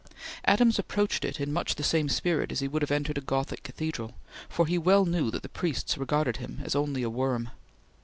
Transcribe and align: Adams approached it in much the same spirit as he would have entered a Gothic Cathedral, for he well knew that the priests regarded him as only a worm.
Adams 0.45 0.79
approached 0.79 1.23
it 1.23 1.39
in 1.39 1.53
much 1.53 1.75
the 1.75 1.83
same 1.83 2.09
spirit 2.09 2.51
as 2.51 2.59
he 2.59 2.67
would 2.67 2.81
have 2.81 2.89
entered 2.89 3.19
a 3.19 3.21
Gothic 3.21 3.61
Cathedral, 3.61 4.13
for 4.49 4.65
he 4.65 4.79
well 4.79 5.05
knew 5.05 5.29
that 5.29 5.43
the 5.43 5.47
priests 5.47 5.95
regarded 5.95 6.37
him 6.37 6.59
as 6.63 6.73
only 6.75 7.03
a 7.03 7.09
worm. 7.11 7.51